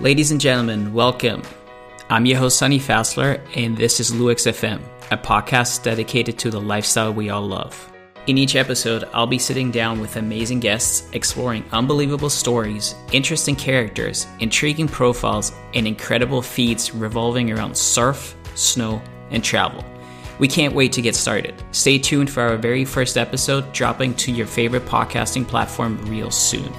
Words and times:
Ladies 0.00 0.32
and 0.32 0.40
gentlemen, 0.40 0.92
welcome. 0.92 1.40
I'm 2.10 2.26
your 2.26 2.38
host, 2.38 2.58
Sunny 2.58 2.80
Fassler, 2.80 3.40
and 3.54 3.76
this 3.76 4.00
is 4.00 4.10
LUEX 4.10 4.50
FM, 4.50 4.82
a 5.12 5.16
podcast 5.16 5.84
dedicated 5.84 6.36
to 6.40 6.50
the 6.50 6.60
lifestyle 6.60 7.14
we 7.14 7.30
all 7.30 7.46
love. 7.46 7.92
In 8.26 8.36
each 8.36 8.56
episode, 8.56 9.04
I'll 9.12 9.28
be 9.28 9.38
sitting 9.38 9.70
down 9.70 10.00
with 10.00 10.16
amazing 10.16 10.58
guests, 10.58 11.08
exploring 11.12 11.64
unbelievable 11.70 12.28
stories, 12.28 12.96
interesting 13.12 13.54
characters, 13.54 14.26
intriguing 14.40 14.88
profiles, 14.88 15.52
and 15.74 15.86
incredible 15.86 16.42
feats 16.42 16.92
revolving 16.92 17.52
around 17.52 17.76
surf, 17.76 18.34
snow, 18.56 19.00
and 19.30 19.44
travel. 19.44 19.84
We 20.40 20.48
can't 20.48 20.74
wait 20.74 20.92
to 20.94 21.02
get 21.02 21.14
started. 21.14 21.54
Stay 21.70 22.00
tuned 22.00 22.30
for 22.30 22.42
our 22.42 22.56
very 22.56 22.84
first 22.84 23.16
episode 23.16 23.72
dropping 23.72 24.14
to 24.14 24.32
your 24.32 24.48
favorite 24.48 24.86
podcasting 24.86 25.46
platform 25.46 26.04
real 26.06 26.32
soon. 26.32 26.72